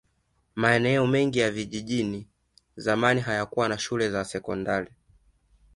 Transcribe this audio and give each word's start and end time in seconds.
maeneo 0.55 1.07
mengi 1.07 1.39
ya 1.39 1.51
vijijini 1.51 2.27
zamani 2.75 3.21
hayakuwa 3.21 3.69
na 3.69 3.77
shule 3.77 4.09
za 4.09 4.25
sekondari 4.25 4.91